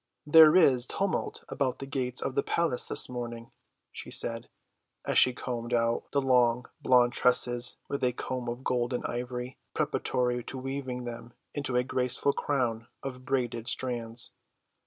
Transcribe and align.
"There 0.25 0.55
is 0.55 0.87
tumult 0.87 1.43
about 1.47 1.77
the 1.77 1.85
gates 1.85 2.23
of 2.23 2.33
the 2.33 2.41
palace 2.41 2.85
this 2.87 3.07
morning," 3.07 3.51
she 3.91 4.09
said, 4.09 4.49
as 5.05 5.19
she 5.19 5.31
combed 5.31 5.75
out 5.75 6.11
the 6.11 6.23
long 6.23 6.65
blonde 6.81 7.13
tresses 7.13 7.77
with 7.87 8.03
a 8.03 8.11
comb 8.11 8.49
of 8.49 8.63
gold 8.63 8.93
and 8.93 9.05
ivory, 9.05 9.59
preparatory 9.75 10.43
to 10.45 10.57
weaving 10.57 11.03
them 11.03 11.33
into 11.53 11.75
a 11.75 11.83
graceful 11.83 12.33
crown 12.33 12.87
of 13.03 13.25
braided 13.25 13.67
strands. 13.67 14.31